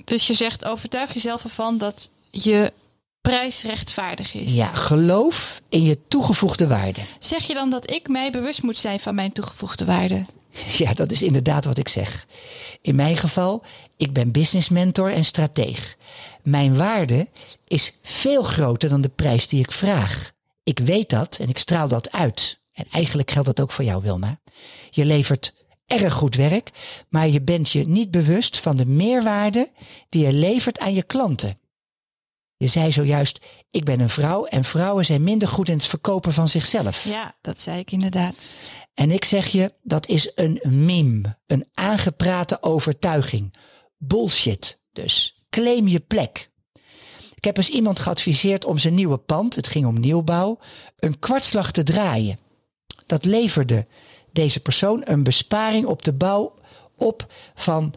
Dus 0.04 0.28
je 0.28 0.34
zegt 0.34 0.66
overtuig 0.66 1.14
jezelf 1.14 1.44
ervan 1.44 1.78
dat 1.78 2.10
je 2.32 2.74
prijs 3.22 3.64
rechtvaardig 3.64 4.34
is. 4.34 4.56
Ja, 4.56 4.68
geloof 4.68 5.62
in 5.70 5.84
je 5.84 6.04
toegevoegde 6.08 6.68
waarde. 6.68 7.02
Zeg 7.20 7.44
je 7.44 7.54
dan 7.54 7.70
dat 7.70 7.92
ik 7.92 8.08
mij 8.08 8.32
bewust 8.32 8.64
moet 8.64 8.78
zijn 8.78 9.00
van 9.00 9.16
mijn 9.16 9.32
toegevoegde 9.32 9.86
waarde? 9.86 10.26
Ja, 10.72 10.94
dat 10.94 11.12
is 11.12 11.24
inderdaad 11.24 11.66
wat 11.66 11.78
ik 11.78 11.88
zeg. 11.88 12.28
In 12.82 12.96
mijn 12.96 13.18
geval, 13.18 13.64
ik 13.98 14.14
ben 14.14 14.32
business 14.32 14.70
mentor 14.70 15.12
en 15.14 15.26
strateeg. 15.26 15.98
Mijn 16.44 16.76
waarde 16.76 17.28
is 17.68 17.94
veel 18.04 18.44
groter 18.44 18.90
dan 18.90 19.02
de 19.02 19.10
prijs 19.10 19.48
die 19.48 19.60
ik 19.60 19.72
vraag. 19.72 20.32
Ik 20.64 20.80
weet 20.80 21.10
dat 21.10 21.38
en 21.42 21.50
ik 21.50 21.58
straal 21.58 21.88
dat 21.88 22.12
uit. 22.12 22.60
En 22.74 22.86
eigenlijk 22.92 23.32
geldt 23.32 23.48
dat 23.48 23.62
ook 23.62 23.72
voor 23.72 23.86
jou, 23.86 24.02
Wilma. 24.02 24.40
Je 24.90 25.06
levert 25.06 25.54
erg 25.90 26.14
goed 26.14 26.36
werk, 26.36 26.72
maar 27.10 27.28
je 27.28 27.42
bent 27.42 27.70
je 27.70 27.88
niet 27.88 28.12
bewust 28.12 28.60
van 28.60 28.78
de 28.78 28.86
meerwaarde 28.86 29.72
die 30.10 30.26
je 30.26 30.34
levert 30.34 30.80
aan 30.80 30.94
je 30.94 31.04
klanten. 31.04 31.58
Je 32.58 32.68
zei 32.68 32.92
zojuist, 32.92 33.40
ik 33.70 33.84
ben 33.84 34.00
een 34.00 34.10
vrouw 34.10 34.46
en 34.46 34.64
vrouwen 34.64 35.06
zijn 35.06 35.24
minder 35.24 35.48
goed 35.48 35.70
in 35.70 35.76
het 35.76 35.86
verkopen 35.86 36.34
van 36.34 36.48
zichzelf. 36.48 37.04
Ja, 37.04 37.36
dat 37.42 37.60
zei 37.60 37.80
ik 37.80 37.92
inderdaad. 37.92 38.50
En 38.94 39.12
ik 39.12 39.26
zeg 39.26 39.48
je, 39.48 39.74
dat 39.84 40.08
is 40.08 40.32
een 40.36 40.60
meme, 40.64 41.38
een 41.48 41.66
aangeprate 41.74 42.64
overtuiging. 42.64 43.54
Bullshit 43.98 44.80
dus. 44.92 45.44
Claim 45.50 45.88
je 45.88 46.00
plek. 46.00 46.52
Ik 47.36 47.44
heb 47.46 47.58
eens 47.58 47.70
iemand 47.70 48.00
geadviseerd 48.00 48.66
om 48.66 48.78
zijn 48.78 48.94
nieuwe 48.94 49.18
pand, 49.18 49.56
het 49.56 49.68
ging 49.68 49.86
om 49.86 50.00
nieuwbouw, 50.00 50.60
een 50.96 51.20
kwartslag 51.20 51.72
te 51.72 51.84
draaien. 51.84 52.38
Dat 53.06 53.26
leverde 53.26 53.88
deze 54.32 54.60
persoon 54.60 55.02
een 55.06 55.24
besparing 55.24 55.86
op 55.86 56.04
de 56.04 56.14
bouw 56.14 56.54
op 56.96 57.32
van 57.56 57.94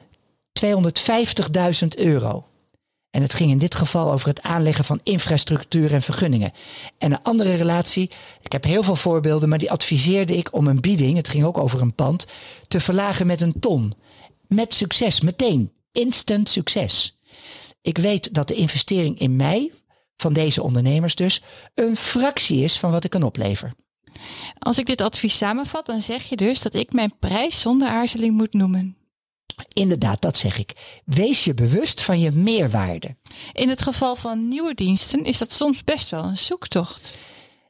250.000 0.67 1.89
euro. 1.97 2.47
En 3.11 3.23
het 3.23 3.35
ging 3.35 3.51
in 3.51 3.59
dit 3.59 3.75
geval 3.75 4.13
over 4.13 4.29
het 4.29 4.43
aanleggen 4.43 4.85
van 4.85 5.01
infrastructuur 5.03 5.93
en 5.93 6.03
vergunningen. 6.03 6.53
En 6.99 7.13
een 7.13 7.23
andere 7.23 7.55
relatie, 7.55 8.11
ik 8.41 8.53
heb 8.53 8.65
heel 8.65 8.83
veel 8.83 8.97
voorbeelden, 8.97 9.49
maar 9.49 9.59
die 9.59 9.71
adviseerde 9.71 10.37
ik 10.37 10.55
om 10.55 10.67
een 10.67 10.81
bieding, 10.81 11.17
het 11.17 11.29
ging 11.29 11.45
ook 11.45 11.59
over 11.59 11.81
een 11.81 11.95
pand, 11.95 12.27
te 12.69 12.81
verlagen 12.81 13.27
met 13.27 13.41
een 13.41 13.61
ton. 13.61 13.93
Met 14.49 14.75
succes, 14.75 15.21
meteen. 15.21 15.73
Instant 15.91 16.49
succes. 16.49 17.19
Ik 17.81 17.99
weet 17.99 18.35
dat 18.35 18.49
de 18.49 18.55
investering 18.55 19.19
in 19.19 19.37
mij, 19.37 19.73
van 20.17 20.33
deze 20.33 20.63
ondernemers 20.63 21.15
dus, 21.15 21.43
een 21.75 21.97
fractie 21.97 22.65
is 22.65 22.79
van 22.79 22.91
wat 22.91 23.05
ik 23.05 23.11
kan 23.11 23.23
opleveren. 23.23 23.75
Als 24.59 24.79
ik 24.79 24.87
dit 24.87 25.01
advies 25.01 25.37
samenvat, 25.37 25.87
dan 25.87 26.03
zeg 26.03 26.25
je 26.25 26.37
dus 26.37 26.63
dat 26.63 26.75
ik 26.75 26.93
mijn 26.93 27.19
prijs 27.19 27.61
zonder 27.61 27.89
aarzeling 27.89 28.37
moet 28.37 28.53
noemen. 28.53 28.97
Inderdaad, 29.69 30.23
dat 30.23 30.37
zeg 30.37 30.59
ik. 30.59 31.01
Wees 31.05 31.45
je 31.45 31.55
bewust 31.55 32.03
van 32.03 32.21
je 32.21 32.31
meerwaarde. 32.31 33.17
In 33.53 33.69
het 33.69 33.83
geval 33.83 34.17
van 34.17 34.49
nieuwe 34.49 34.75
diensten 34.75 35.25
is 35.25 35.39
dat 35.39 35.53
soms 35.53 35.85
best 35.85 36.09
wel 36.09 36.25
een 36.25 36.37
zoektocht. 36.37 37.15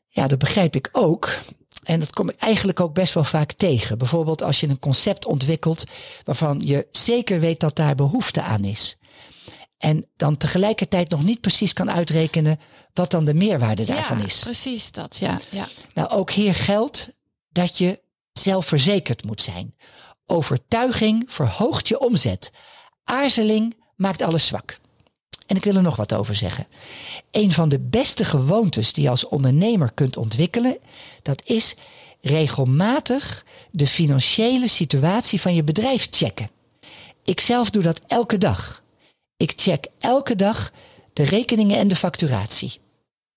Ja, 0.08 0.26
dat 0.26 0.38
begrijp 0.38 0.74
ik 0.74 0.88
ook. 0.92 1.40
En 1.82 2.00
dat 2.00 2.12
kom 2.12 2.28
ik 2.28 2.36
eigenlijk 2.36 2.80
ook 2.80 2.94
best 2.94 3.14
wel 3.14 3.24
vaak 3.24 3.52
tegen. 3.52 3.98
Bijvoorbeeld 3.98 4.42
als 4.42 4.60
je 4.60 4.68
een 4.68 4.78
concept 4.78 5.26
ontwikkelt 5.26 5.84
waarvan 6.24 6.60
je 6.64 6.86
zeker 6.90 7.40
weet 7.40 7.60
dat 7.60 7.76
daar 7.76 7.94
behoefte 7.94 8.42
aan 8.42 8.64
is. 8.64 8.98
En 9.82 10.06
dan 10.16 10.36
tegelijkertijd 10.36 11.10
nog 11.10 11.22
niet 11.22 11.40
precies 11.40 11.72
kan 11.72 11.90
uitrekenen 11.90 12.60
wat 12.92 13.10
dan 13.10 13.24
de 13.24 13.34
meerwaarde 13.34 13.84
daarvan 13.84 14.18
ja, 14.18 14.24
is. 14.24 14.42
precies 14.42 14.90
dat. 14.90 15.16
Ja, 15.16 15.40
ja. 15.50 15.68
Nou, 15.94 16.10
ook 16.10 16.30
hier 16.30 16.54
geldt 16.54 17.12
dat 17.48 17.78
je 17.78 18.00
zelfverzekerd 18.32 19.24
moet 19.24 19.42
zijn. 19.42 19.74
Overtuiging 20.26 21.24
verhoogt 21.26 21.88
je 21.88 22.00
omzet. 22.00 22.52
Aarzeling 23.04 23.76
maakt 23.96 24.22
alles 24.22 24.46
zwak. 24.46 24.78
En 25.46 25.56
ik 25.56 25.64
wil 25.64 25.76
er 25.76 25.82
nog 25.82 25.96
wat 25.96 26.12
over 26.12 26.34
zeggen. 26.34 26.66
Een 27.30 27.52
van 27.52 27.68
de 27.68 27.80
beste 27.80 28.24
gewoontes 28.24 28.92
die 28.92 29.04
je 29.04 29.10
als 29.10 29.28
ondernemer 29.28 29.92
kunt 29.92 30.16
ontwikkelen, 30.16 30.78
dat 31.22 31.42
is 31.44 31.76
regelmatig 32.20 33.44
de 33.70 33.86
financiële 33.86 34.68
situatie 34.68 35.40
van 35.40 35.54
je 35.54 35.64
bedrijf 35.64 36.08
checken. 36.10 36.50
Ik 37.24 37.40
zelf 37.40 37.70
doe 37.70 37.82
dat 37.82 38.00
elke 38.06 38.38
dag. 38.38 38.81
Ik 39.42 39.52
check 39.56 39.86
elke 39.98 40.36
dag 40.36 40.72
de 41.12 41.22
rekeningen 41.22 41.78
en 41.78 41.88
de 41.88 41.96
facturatie. 41.96 42.80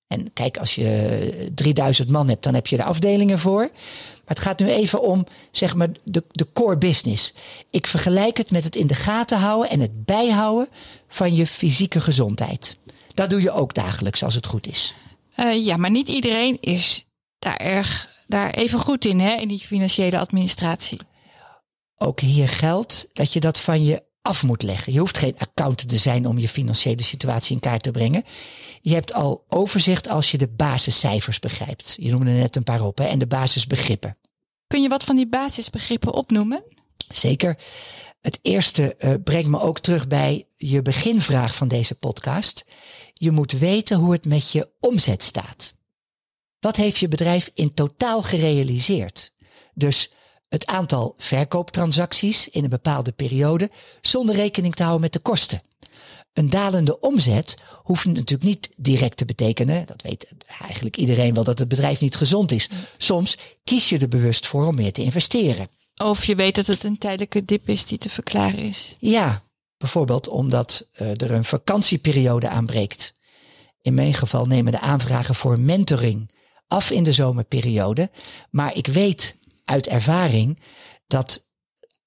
En 0.07 0.33
kijk, 0.33 0.57
als 0.57 0.75
je 0.75 1.51
3000 1.55 2.09
man 2.09 2.29
hebt, 2.29 2.43
dan 2.43 2.53
heb 2.53 2.67
je 2.67 2.75
de 2.75 2.83
afdelingen 2.83 3.39
voor. 3.39 3.61
Maar 3.61 4.35
het 4.35 4.39
gaat 4.39 4.59
nu 4.59 4.69
even 4.69 5.01
om, 5.01 5.25
zeg 5.51 5.75
maar, 5.75 5.89
de, 6.03 6.23
de 6.31 6.47
core 6.53 6.77
business. 6.77 7.33
Ik 7.69 7.87
vergelijk 7.87 8.37
het 8.37 8.51
met 8.51 8.63
het 8.63 8.75
in 8.75 8.87
de 8.87 8.93
gaten 8.93 9.37
houden 9.37 9.69
en 9.69 9.79
het 9.79 10.05
bijhouden 10.05 10.69
van 11.07 11.35
je 11.35 11.47
fysieke 11.47 12.01
gezondheid. 12.01 12.77
Dat 13.13 13.29
doe 13.29 13.41
je 13.41 13.51
ook 13.51 13.73
dagelijks 13.73 14.23
als 14.23 14.35
het 14.35 14.45
goed 14.45 14.67
is. 14.67 14.95
Eh, 15.35 15.65
ja, 15.65 15.77
maar 15.77 15.91
niet 15.91 16.09
iedereen 16.09 16.57
is 16.61 17.07
daar 17.39 17.57
erg 17.57 18.09
daar 18.27 18.49
even 18.49 18.79
goed 18.79 19.05
in, 19.05 19.19
hè, 19.19 19.35
in 19.35 19.47
die 19.47 19.59
financiële 19.59 20.19
administratie. 20.19 20.99
Ook 21.95 22.19
hier 22.19 22.49
geldt 22.49 23.09
dat 23.13 23.33
je 23.33 23.39
dat 23.39 23.59
van 23.59 23.83
je 23.85 24.03
af 24.25 24.43
moet 24.43 24.63
leggen. 24.63 24.93
Je 24.93 24.99
hoeft 24.99 25.17
geen 25.17 25.35
accountant 25.37 25.89
te 25.89 25.97
zijn 25.97 26.27
om 26.27 26.37
je 26.37 26.49
financiële 26.49 27.03
situatie 27.03 27.55
in 27.55 27.61
kaart 27.61 27.83
te 27.83 27.91
brengen. 27.91 28.23
Je 28.81 28.93
hebt 28.93 29.13
al 29.13 29.43
overzicht 29.47 30.09
als 30.09 30.31
je 30.31 30.37
de 30.37 30.47
basiscijfers 30.47 31.39
begrijpt. 31.39 31.95
Je 31.99 32.11
noemde 32.11 32.31
er 32.31 32.37
net 32.37 32.55
een 32.55 32.63
paar 32.63 32.81
op 32.81 32.97
hè, 32.97 33.03
en 33.03 33.19
de 33.19 33.27
basisbegrippen. 33.27 34.17
Kun 34.67 34.81
je 34.81 34.89
wat 34.89 35.03
van 35.03 35.15
die 35.15 35.27
basisbegrippen 35.27 36.13
opnoemen? 36.13 36.63
Zeker. 37.09 37.57
Het 38.21 38.39
eerste 38.41 38.95
eh, 38.95 39.13
brengt 39.23 39.49
me 39.49 39.59
ook 39.59 39.79
terug 39.79 40.07
bij 40.07 40.47
je 40.55 40.81
beginvraag 40.81 41.55
van 41.55 41.67
deze 41.67 41.95
podcast. 41.95 42.65
Je 43.13 43.31
moet 43.31 43.51
weten 43.51 43.97
hoe 43.97 44.11
het 44.11 44.25
met 44.25 44.51
je 44.51 44.69
omzet 44.79 45.23
staat. 45.23 45.75
Wat 46.59 46.75
heeft 46.75 46.97
je 46.97 47.07
bedrijf 47.07 47.51
in 47.53 47.73
totaal 47.73 48.21
gerealiseerd? 48.21 49.33
Dus 49.73 50.11
het 50.55 50.65
aantal 50.65 51.15
verkooptransacties 51.17 52.49
in 52.49 52.63
een 52.63 52.69
bepaalde 52.69 53.11
periode 53.11 53.69
zonder 54.01 54.35
rekening 54.35 54.75
te 54.75 54.81
houden 54.81 55.01
met 55.01 55.13
de 55.13 55.19
kosten. 55.19 55.61
Een 56.33 56.49
dalende 56.49 56.99
omzet 56.99 57.55
hoeft 57.83 58.05
natuurlijk 58.05 58.43
niet 58.43 58.69
direct 58.75 59.17
te 59.17 59.25
betekenen, 59.25 59.85
dat 59.85 60.01
weet 60.01 60.27
eigenlijk 60.61 60.97
iedereen 60.97 61.33
wel, 61.33 61.43
dat 61.43 61.59
het 61.59 61.67
bedrijf 61.67 62.01
niet 62.01 62.15
gezond 62.15 62.51
is. 62.51 62.69
Soms 62.97 63.37
kies 63.63 63.89
je 63.89 63.99
er 63.99 64.07
bewust 64.07 64.47
voor 64.47 64.67
om 64.67 64.75
meer 64.75 64.93
te 64.93 65.03
investeren. 65.03 65.67
Of 65.95 66.25
je 66.25 66.35
weet 66.35 66.55
dat 66.55 66.67
het 66.67 66.83
een 66.83 66.97
tijdelijke 66.97 67.45
dip 67.45 67.69
is 67.69 67.85
die 67.85 67.97
te 67.97 68.09
verklaren 68.09 68.59
is. 68.59 68.95
Ja, 68.99 69.43
bijvoorbeeld 69.77 70.27
omdat 70.27 70.87
eh, 70.91 71.09
er 71.09 71.31
een 71.31 71.45
vakantieperiode 71.45 72.49
aanbreekt. 72.49 73.15
In 73.81 73.93
mijn 73.93 74.13
geval 74.13 74.45
nemen 74.45 74.71
de 74.71 74.79
aanvragen 74.79 75.35
voor 75.35 75.59
mentoring 75.59 76.33
af 76.67 76.91
in 76.91 77.03
de 77.03 77.11
zomerperiode. 77.11 78.11
Maar 78.49 78.75
ik 78.75 78.87
weet 78.87 79.35
uit 79.65 79.87
ervaring 79.87 80.59
dat 81.07 81.47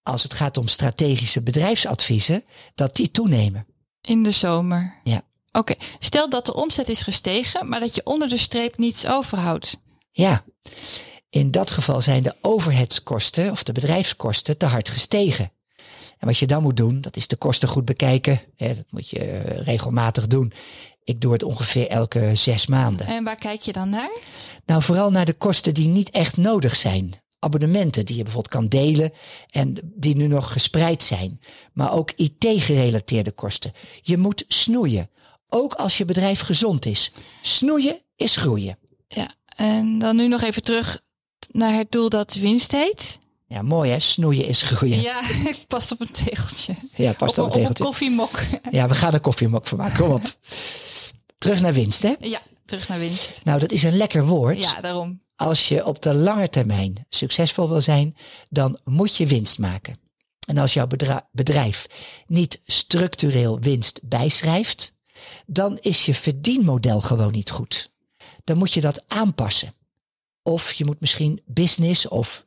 als 0.02 0.22
het 0.22 0.34
gaat 0.34 0.56
om 0.56 0.68
strategische 0.68 1.42
bedrijfsadviezen, 1.42 2.44
dat 2.74 2.96
die 2.96 3.10
toenemen. 3.10 3.66
In 4.00 4.22
de 4.22 4.30
zomer. 4.30 5.00
Ja. 5.04 5.22
Oké, 5.52 5.74
stel 5.98 6.30
dat 6.30 6.46
de 6.46 6.54
omzet 6.54 6.88
is 6.88 7.02
gestegen, 7.02 7.68
maar 7.68 7.80
dat 7.80 7.94
je 7.94 8.04
onder 8.04 8.28
de 8.28 8.36
streep 8.36 8.78
niets 8.78 9.06
overhoudt. 9.06 9.78
Ja, 10.10 10.44
in 11.30 11.50
dat 11.50 11.70
geval 11.70 12.00
zijn 12.00 12.22
de 12.22 12.36
overheadskosten 12.40 13.50
of 13.50 13.62
de 13.62 13.72
bedrijfskosten 13.72 14.56
te 14.56 14.66
hard 14.66 14.88
gestegen. 14.88 15.52
En 16.18 16.26
wat 16.26 16.38
je 16.38 16.46
dan 16.46 16.62
moet 16.62 16.76
doen, 16.76 17.00
dat 17.00 17.16
is 17.16 17.28
de 17.28 17.36
kosten 17.36 17.68
goed 17.68 17.84
bekijken. 17.84 18.40
Hè, 18.56 18.74
dat 18.74 18.84
moet 18.90 19.10
je 19.10 19.18
eh, 19.18 19.64
regelmatig 19.64 20.26
doen. 20.26 20.52
Ik 21.04 21.20
doe 21.20 21.32
het 21.32 21.42
ongeveer 21.42 21.88
elke 21.88 22.30
zes 22.34 22.66
maanden. 22.66 23.06
En 23.06 23.24
waar 23.24 23.36
kijk 23.36 23.60
je 23.60 23.72
dan 23.72 23.88
naar? 23.88 24.10
Nou, 24.66 24.82
vooral 24.82 25.10
naar 25.10 25.24
de 25.24 25.32
kosten 25.32 25.74
die 25.74 25.88
niet 25.88 26.10
echt 26.10 26.36
nodig 26.36 26.76
zijn. 26.76 27.12
Abonnementen 27.38 28.06
die 28.06 28.16
je 28.16 28.22
bijvoorbeeld 28.22 28.54
kan 28.54 28.68
delen 28.68 29.12
en 29.50 29.78
die 29.82 30.16
nu 30.16 30.26
nog 30.26 30.52
gespreid 30.52 31.02
zijn. 31.02 31.40
Maar 31.72 31.92
ook 31.92 32.10
IT-gerelateerde 32.16 33.30
kosten. 33.30 33.72
Je 34.02 34.16
moet 34.16 34.44
snoeien. 34.48 35.10
Ook 35.48 35.74
als 35.74 35.98
je 35.98 36.04
bedrijf 36.04 36.40
gezond 36.40 36.86
is. 36.86 37.12
Snoeien 37.42 37.98
is 38.16 38.36
groeien. 38.36 38.78
Ja, 39.08 39.34
en 39.46 39.98
dan 39.98 40.16
nu 40.16 40.28
nog 40.28 40.42
even 40.42 40.62
terug 40.62 41.00
naar 41.52 41.72
het 41.72 41.92
doel 41.92 42.08
dat 42.08 42.34
winst 42.34 42.72
heet. 42.72 43.18
Ja, 43.46 43.62
mooi 43.62 43.90
hè, 43.90 43.98
snoeien 43.98 44.46
is 44.46 44.62
groeien. 44.62 45.00
Ja, 45.00 45.20
het 45.48 45.66
past 45.66 45.92
op 45.92 46.00
een 46.00 46.12
tegeltje. 46.12 46.74
Ja, 46.94 47.12
past 47.12 47.38
op 47.38 47.44
een 47.44 47.50
op 47.50 47.54
een 47.56 47.60
tegeltje. 47.60 47.84
koffiemok. 47.84 48.40
Ja, 48.70 48.88
we 48.88 48.94
gaan 48.94 49.12
er 49.12 49.20
koffiemok 49.20 49.66
van 49.66 49.78
maken. 49.78 50.04
Kom 50.04 50.12
op. 50.12 50.22
Terug 51.38 51.60
naar 51.60 51.72
winst, 51.72 52.02
hè? 52.02 52.14
Ja, 52.20 52.40
terug 52.64 52.88
naar 52.88 52.98
winst. 52.98 53.40
Nou, 53.44 53.60
dat 53.60 53.72
is 53.72 53.82
een 53.82 53.96
lekker 53.96 54.26
woord. 54.26 54.58
Ja, 54.64 54.80
daarom. 54.80 55.20
Als 55.38 55.68
je 55.68 55.86
op 55.86 56.02
de 56.02 56.14
lange 56.14 56.48
termijn 56.48 57.06
succesvol 57.08 57.68
wil 57.68 57.80
zijn, 57.80 58.16
dan 58.50 58.80
moet 58.84 59.16
je 59.16 59.26
winst 59.26 59.58
maken. 59.58 59.98
En 60.46 60.58
als 60.58 60.74
jouw 60.74 60.86
bedrijf 61.32 61.86
niet 62.26 62.60
structureel 62.66 63.60
winst 63.60 64.00
bijschrijft, 64.02 64.94
dan 65.46 65.78
is 65.78 66.06
je 66.06 66.14
verdienmodel 66.14 67.00
gewoon 67.00 67.32
niet 67.32 67.50
goed. 67.50 67.92
Dan 68.44 68.58
moet 68.58 68.74
je 68.74 68.80
dat 68.80 69.04
aanpassen. 69.08 69.74
Of 70.42 70.72
je 70.72 70.84
moet 70.84 71.00
misschien 71.00 71.42
business 71.46 72.08
of 72.08 72.44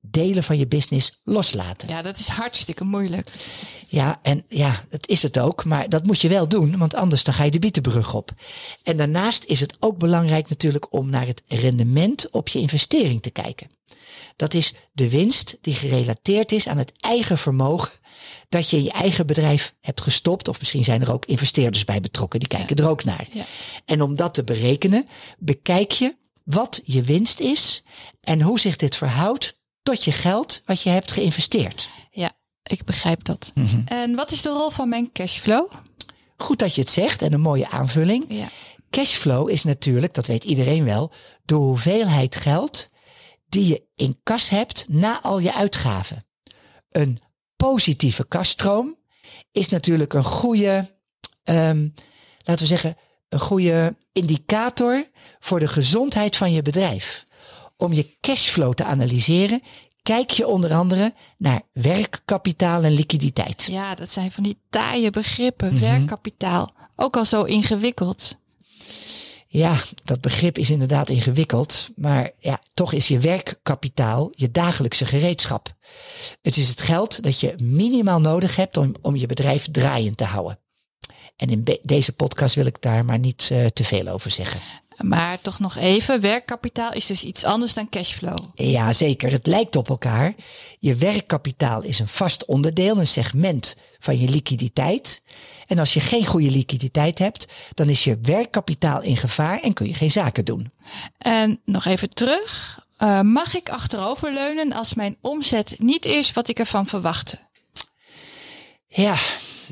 delen 0.00 0.42
van 0.42 0.58
je 0.58 0.66
business 0.66 1.20
loslaten. 1.24 1.88
Ja, 1.88 2.02
dat 2.02 2.18
is 2.18 2.28
hartstikke 2.28 2.84
moeilijk. 2.84 3.30
Ja, 3.86 4.18
en 4.22 4.44
ja, 4.48 4.84
dat 4.88 5.08
is 5.08 5.22
het 5.22 5.38
ook. 5.38 5.64
Maar 5.64 5.88
dat 5.88 6.06
moet 6.06 6.20
je 6.20 6.28
wel 6.28 6.48
doen, 6.48 6.78
want 6.78 6.94
anders 6.94 7.24
dan 7.24 7.34
ga 7.34 7.44
je 7.44 7.50
de 7.50 7.58
bietenbrug 7.58 8.14
op. 8.14 8.30
En 8.82 8.96
daarnaast 8.96 9.44
is 9.44 9.60
het 9.60 9.76
ook 9.80 9.98
belangrijk 9.98 10.48
natuurlijk 10.48 10.92
om 10.92 11.10
naar 11.10 11.26
het 11.26 11.42
rendement 11.46 12.30
op 12.30 12.48
je 12.48 12.58
investering 12.58 13.22
te 13.22 13.30
kijken. 13.30 13.70
Dat 14.36 14.54
is 14.54 14.74
de 14.92 15.10
winst 15.10 15.56
die 15.60 15.74
gerelateerd 15.74 16.52
is 16.52 16.68
aan 16.68 16.78
het 16.78 16.92
eigen 17.00 17.38
vermogen 17.38 17.92
dat 18.48 18.70
je 18.70 18.76
in 18.76 18.82
je 18.82 18.92
eigen 18.92 19.26
bedrijf 19.26 19.74
hebt 19.80 20.00
gestopt. 20.00 20.48
Of 20.48 20.58
misschien 20.58 20.84
zijn 20.84 21.02
er 21.02 21.12
ook 21.12 21.26
investeerders 21.26 21.84
bij 21.84 22.00
betrokken, 22.00 22.40
die 22.40 22.48
kijken 22.48 22.76
er 22.76 22.88
ook 22.88 23.04
naar. 23.04 23.26
Ja. 23.32 23.44
En 23.84 24.02
om 24.02 24.16
dat 24.16 24.34
te 24.34 24.44
berekenen, 24.44 25.08
bekijk 25.38 25.90
je 25.90 26.16
wat 26.44 26.80
je 26.84 27.02
winst 27.02 27.40
is 27.40 27.82
en 28.20 28.42
hoe 28.42 28.60
zich 28.60 28.76
dit 28.76 28.96
verhoudt 28.96 29.57
tot 29.88 30.04
je 30.04 30.12
geld 30.12 30.62
wat 30.66 30.82
je 30.82 30.90
hebt 30.90 31.12
geïnvesteerd. 31.12 31.88
Ja, 32.10 32.32
ik 32.62 32.84
begrijp 32.84 33.24
dat. 33.24 33.52
Mhm. 33.54 33.80
En 33.84 34.14
wat 34.14 34.30
is 34.30 34.42
de 34.42 34.48
rol 34.48 34.70
van 34.70 34.88
mijn 34.88 35.12
cashflow? 35.12 35.72
Goed 36.36 36.58
dat 36.58 36.74
je 36.74 36.80
het 36.80 36.90
zegt 36.90 37.22
en 37.22 37.32
een 37.32 37.40
mooie 37.40 37.68
aanvulling. 37.68 38.24
Ja. 38.28 38.48
Cashflow 38.90 39.50
is 39.50 39.64
natuurlijk, 39.64 40.14
dat 40.14 40.26
weet 40.26 40.44
iedereen 40.44 40.84
wel, 40.84 41.12
de 41.44 41.54
hoeveelheid 41.54 42.36
geld 42.36 42.90
die 43.48 43.66
je 43.66 43.82
in 43.94 44.20
kas 44.22 44.48
hebt 44.48 44.86
na 44.88 45.22
al 45.22 45.38
je 45.38 45.54
uitgaven. 45.54 46.26
Een 46.88 47.20
positieve 47.56 48.26
kasstroom 48.26 48.96
is 49.52 49.68
natuurlijk 49.68 50.12
een 50.12 50.24
goede, 50.24 50.98
ehm, 51.42 51.88
laten 52.38 52.62
we 52.62 52.66
zeggen, 52.66 52.96
een 53.28 53.40
goede 53.40 53.96
indicator 54.12 55.08
voor 55.38 55.58
de 55.58 55.68
gezondheid 55.68 56.36
van 56.36 56.52
je 56.52 56.62
bedrijf. 56.62 57.26
Om 57.80 57.92
je 57.92 58.16
cashflow 58.20 58.72
te 58.72 58.84
analyseren, 58.84 59.62
kijk 60.02 60.30
je 60.30 60.46
onder 60.46 60.72
andere 60.72 61.14
naar 61.38 61.62
werkkapitaal 61.72 62.82
en 62.82 62.92
liquiditeit. 62.92 63.68
ja, 63.70 63.94
dat 63.94 64.10
zijn 64.10 64.30
van 64.30 64.42
die 64.42 64.58
taaie 64.70 65.10
begrippen. 65.10 65.72
Mhm. 65.72 65.80
Werkkapitaal. 65.80 66.70
Ook 66.96 67.16
al 67.16 67.24
zo 67.24 67.42
ingewikkeld. 67.42 68.36
Ja, 69.50 69.82
dat 70.04 70.20
begrip 70.20 70.58
is 70.58 70.70
inderdaad 70.70 71.08
ingewikkeld, 71.08 71.90
maar 71.96 72.30
ja, 72.38 72.60
toch 72.74 72.92
is 72.92 73.08
je 73.08 73.18
werkkapitaal 73.18 74.30
je 74.34 74.50
dagelijkse 74.50 75.06
gereedschap. 75.06 75.74
Het 76.42 76.56
is 76.56 76.68
het 76.68 76.80
geld 76.80 77.22
dat 77.22 77.40
je 77.40 77.54
minimaal 77.62 78.20
nodig 78.20 78.56
hebt 78.56 78.76
om, 78.76 78.94
om 79.00 79.16
je 79.16 79.26
bedrijf 79.26 79.68
draaiend 79.70 80.16
te 80.16 80.24
houden. 80.24 80.58
En 81.36 81.48
in 81.48 81.64
deze 81.82 82.12
podcast 82.12 82.54
wil 82.54 82.66
ik 82.66 82.80
daar 82.82 83.04
maar 83.04 83.18
niet 83.18 83.48
eh, 83.52 83.66
te 83.66 83.84
veel 83.84 84.08
over 84.08 84.30
zeggen. 84.30 84.60
Maar 84.98 85.40
toch 85.40 85.58
nog 85.58 85.76
even, 85.76 86.20
werkkapitaal 86.20 86.92
is 86.92 87.06
dus 87.06 87.24
iets 87.24 87.44
anders 87.44 87.74
dan 87.74 87.88
cashflow. 87.88 88.38
Ja, 88.54 88.92
zeker. 88.92 89.30
Het 89.30 89.46
lijkt 89.46 89.76
op 89.76 89.88
elkaar. 89.88 90.34
Je 90.78 90.94
werkkapitaal 90.94 91.82
is 91.82 91.98
een 91.98 92.08
vast 92.08 92.44
onderdeel, 92.44 92.98
een 92.98 93.06
segment 93.06 93.76
van 93.98 94.18
je 94.18 94.28
liquiditeit. 94.28 95.22
En 95.66 95.78
als 95.78 95.94
je 95.94 96.00
geen 96.00 96.26
goede 96.26 96.50
liquiditeit 96.50 97.18
hebt, 97.18 97.46
dan 97.74 97.88
is 97.88 98.04
je 98.04 98.18
werkkapitaal 98.22 99.02
in 99.02 99.16
gevaar 99.16 99.60
en 99.60 99.72
kun 99.72 99.86
je 99.86 99.94
geen 99.94 100.10
zaken 100.10 100.44
doen. 100.44 100.72
En 101.18 101.60
nog 101.64 101.84
even 101.84 102.10
terug. 102.10 102.78
Eh, 102.96 103.20
mag 103.20 103.54
ik 103.54 103.68
achteroverleunen 103.68 104.72
als 104.72 104.94
mijn 104.94 105.16
omzet 105.20 105.74
niet 105.78 106.04
is 106.04 106.32
wat 106.32 106.48
ik 106.48 106.58
ervan 106.58 106.86
verwachtte? 106.86 107.38
Ja, 108.86 109.16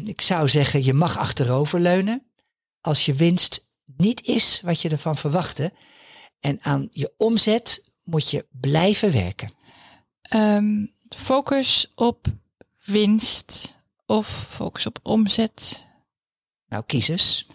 ik 0.04 0.20
zou 0.20 0.48
zeggen, 0.48 0.84
je 0.84 0.92
mag 0.92 1.18
achteroverleunen 1.18 2.22
als 2.80 3.04
je 3.04 3.14
winst 3.14 3.65
niet 3.96 4.22
is 4.22 4.60
wat 4.64 4.80
je 4.80 4.88
ervan 4.88 5.16
verwachtte. 5.16 5.72
En 6.40 6.58
aan 6.62 6.88
je 6.90 7.12
omzet 7.16 7.84
moet 8.04 8.30
je 8.30 8.46
blijven 8.50 9.12
werken. 9.12 9.52
Ehm, 10.22 10.86
focus 11.16 11.90
op 11.94 12.26
winst 12.84 13.78
of 14.06 14.28
focus 14.28 14.86
op 14.86 14.98
omzet. 15.02 15.84
Nou, 16.68 16.82
kies 16.86 17.08
eens. 17.08 17.46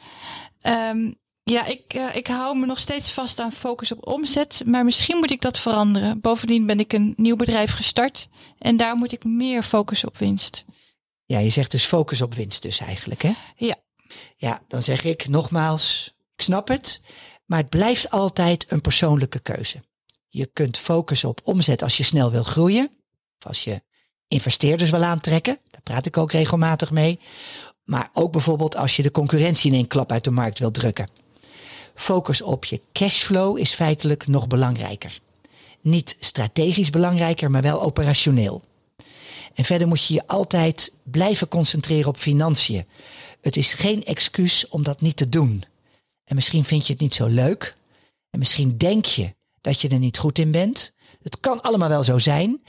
Ehm, 0.59 1.11
ja, 1.43 1.65
ik, 1.65 1.93
eh, 1.93 2.15
ik 2.15 2.27
hou 2.27 2.57
me 2.57 2.65
nog 2.65 2.79
steeds 2.79 3.11
vast 3.11 3.39
aan 3.39 3.51
focus 3.51 3.91
op 3.91 4.07
omzet, 4.07 4.61
maar 4.65 4.85
misschien 4.85 5.17
moet 5.17 5.31
ik 5.31 5.41
dat 5.41 5.59
veranderen. 5.59 6.19
Bovendien 6.19 6.65
ben 6.65 6.79
ik 6.79 6.93
een 6.93 7.13
nieuw 7.17 7.35
bedrijf 7.35 7.71
gestart 7.71 8.27
en 8.57 8.77
daar 8.77 8.95
moet 8.95 9.11
ik 9.11 9.23
meer 9.23 9.63
focussen 9.63 10.07
op 10.07 10.17
winst. 10.17 10.65
Ja, 11.25 11.39
je 11.39 11.49
zegt 11.49 11.71
dus 11.71 11.85
focus 11.85 12.21
op 12.21 12.33
winst 12.33 12.61
dus 12.61 12.79
eigenlijk, 12.79 13.21
hè? 13.21 13.31
Ja, 13.55 13.75
Ja, 14.37 14.61
dan 14.67 14.81
zeg 14.81 15.03
ik 15.03 15.27
nogmaals, 15.27 16.13
ik 16.41 16.47
snap 16.47 16.67
het, 16.67 17.01
maar 17.45 17.59
het 17.59 17.69
blijft 17.69 18.09
altijd 18.09 18.65
een 18.71 18.81
persoonlijke 18.81 19.39
keuze. 19.39 19.83
Je 20.27 20.49
kunt 20.53 20.77
focussen 20.77 21.29
op 21.29 21.41
omzet 21.43 21.83
als 21.83 21.97
je 21.97 22.03
snel 22.03 22.31
wil 22.31 22.43
groeien, 22.43 22.89
of 23.37 23.47
als 23.47 23.63
je 23.63 23.81
investeerders 24.27 24.89
wil 24.89 25.03
aantrekken, 25.03 25.59
daar 25.67 25.81
praat 25.81 26.05
ik 26.05 26.17
ook 26.17 26.31
regelmatig 26.31 26.91
mee, 26.91 27.19
maar 27.83 28.09
ook 28.13 28.31
bijvoorbeeld 28.31 28.75
als 28.75 28.95
je 28.95 29.03
de 29.03 29.11
concurrentie 29.11 29.71
in 29.71 29.77
één 29.77 29.87
klap 29.87 30.11
uit 30.11 30.23
de 30.23 30.31
markt 30.31 30.59
wil 30.59 30.71
drukken. 30.71 31.09
Focus 31.95 32.41
op 32.41 32.65
je 32.65 32.81
cashflow 32.91 33.57
is 33.57 33.73
feitelijk 33.73 34.27
nog 34.27 34.47
belangrijker. 34.47 35.19
Niet 35.81 36.17
strategisch 36.19 36.89
belangrijker, 36.89 37.51
maar 37.51 37.61
wel 37.61 37.81
operationeel. 37.81 38.63
En 39.53 39.65
verder 39.65 39.87
moet 39.87 40.05
je 40.05 40.13
je 40.13 40.27
altijd 40.27 40.93
blijven 41.03 41.47
concentreren 41.47 42.07
op 42.07 42.17
financiën. 42.17 42.85
Het 43.41 43.57
is 43.57 43.73
geen 43.73 44.03
excuus 44.03 44.67
om 44.67 44.83
dat 44.83 45.01
niet 45.01 45.17
te 45.17 45.29
doen. 45.29 45.63
En 46.25 46.35
misschien 46.35 46.65
vind 46.65 46.87
je 46.87 46.93
het 46.93 47.01
niet 47.01 47.13
zo 47.13 47.27
leuk. 47.27 47.75
En 48.29 48.39
misschien 48.39 48.77
denk 48.77 49.05
je 49.05 49.35
dat 49.61 49.81
je 49.81 49.87
er 49.87 49.99
niet 49.99 50.17
goed 50.17 50.39
in 50.39 50.51
bent. 50.51 50.95
Het 51.21 51.39
kan 51.39 51.61
allemaal 51.61 51.89
wel 51.89 52.03
zo 52.03 52.17
zijn. 52.17 52.61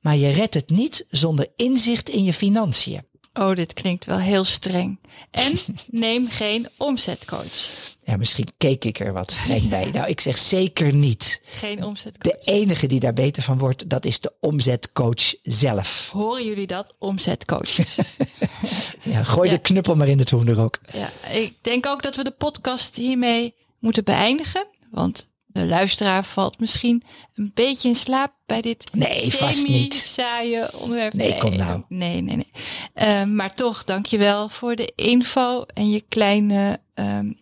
Maar 0.00 0.16
je 0.16 0.28
redt 0.30 0.54
het 0.54 0.70
niet 0.70 1.04
zonder 1.08 1.48
inzicht 1.56 2.08
in 2.08 2.24
je 2.24 2.32
financiën. 2.32 3.02
oh, 3.32 3.54
dit 3.54 3.72
klinkt 3.72 4.04
wel 4.04 4.18
heel 4.18 4.44
streng. 4.44 4.98
En 5.30 5.58
neem 5.86 6.28
geen 6.28 6.68
omzetcoach. 6.76 7.90
Ja, 8.04 8.16
misschien 8.16 8.48
keek 8.56 8.84
ik 8.84 9.00
er 9.00 9.12
wat 9.12 9.30
streng 9.30 9.68
bij. 9.68 9.90
Nou, 9.92 10.08
ik 10.08 10.20
zeg 10.20 10.38
zeker 10.38 10.94
niet. 10.94 11.42
Geen 11.44 11.84
omzetcoach. 11.84 12.32
De 12.32 12.52
enige 12.52 12.86
die 12.86 13.00
daar 13.00 13.12
beter 13.12 13.42
van 13.42 13.58
wordt, 13.58 13.88
dat 13.88 14.04
is 14.04 14.20
de 14.20 14.32
omzetcoach 14.40 15.34
zelf. 15.42 16.10
Horen 16.12 16.44
jullie 16.44 16.66
dat? 16.66 16.94
Omzetcoaches. 16.98 17.96
Ja, 19.12 19.24
gooi 19.24 19.48
Ja. 19.50 19.54
de 19.54 19.60
knuppel 19.62 19.94
maar 19.94 20.08
in 20.08 20.18
het 20.18 20.30
hoenderhok. 20.30 20.78
Ja, 20.92 21.10
ik 21.30 21.54
denk 21.60 21.86
ook 21.86 22.02
dat 22.02 22.16
we 22.16 22.24
de 22.24 22.30
podcast 22.30 22.96
hiermee 22.96 23.54
moeten 23.78 24.04
beëindigen. 24.04 24.66
Want 24.90 25.30
de 25.46 25.66
luisteraar 25.66 26.24
valt 26.24 26.60
misschien 26.60 27.02
een 27.34 27.50
beetje 27.54 27.88
in 27.88 27.94
slaap 27.94 28.32
bij 28.46 28.60
dit 28.60 28.84
Nee, 28.92 29.30
vast 29.30 29.68
niet. 29.68 29.94
saaie 29.94 30.78
onderwerp. 30.78 31.12
Nee, 31.12 31.38
kom 31.38 31.56
nou. 31.56 31.82
Nee, 31.88 32.20
nee, 32.20 32.36
nee. 32.36 32.50
Eh, 32.94 33.24
maar 33.24 33.54
toch, 33.54 33.84
dankjewel 33.84 34.48
voor 34.48 34.76
de 34.76 34.92
info 34.96 35.62
en 35.62 35.90
je 35.90 36.04
kleine 36.08 36.78
ehm, 36.94 37.32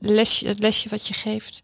lesje, 0.00 0.46
het 0.46 0.58
lesje 0.58 0.88
wat 0.88 1.06
je 1.08 1.14
geeft. 1.14 1.62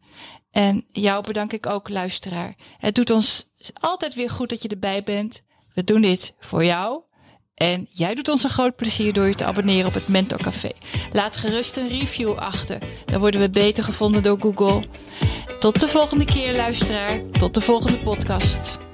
En 0.50 0.84
jou 0.92 1.22
bedank 1.22 1.52
ik 1.52 1.66
ook, 1.66 1.88
luisteraar. 1.88 2.54
Het 2.78 2.94
doet 2.94 3.10
ons 3.10 3.46
altijd 3.80 4.14
weer 4.14 4.30
goed 4.30 4.48
dat 4.48 4.62
je 4.62 4.68
erbij 4.68 5.02
bent. 5.02 5.42
We 5.74 5.84
doen 5.84 6.00
dit 6.00 6.34
voor 6.38 6.64
jou. 6.64 7.02
En 7.58 7.88
jij 7.90 8.14
doet 8.14 8.28
ons 8.28 8.44
een 8.44 8.50
groot 8.50 8.76
plezier 8.76 9.12
door 9.12 9.26
je 9.26 9.34
te 9.34 9.44
abonneren 9.44 9.86
op 9.86 9.94
het 9.94 10.08
Mentor 10.08 10.38
Café. 10.38 10.70
Laat 11.12 11.36
gerust 11.36 11.76
een 11.76 11.88
review 11.88 12.32
achter. 12.32 12.78
Dan 13.04 13.20
worden 13.20 13.40
we 13.40 13.50
beter 13.50 13.84
gevonden 13.84 14.22
door 14.22 14.40
Google. 14.40 14.82
Tot 15.58 15.80
de 15.80 15.88
volgende 15.88 16.24
keer, 16.24 16.52
luisteraar. 16.52 17.20
Tot 17.30 17.54
de 17.54 17.60
volgende 17.60 17.98
podcast. 17.98 18.88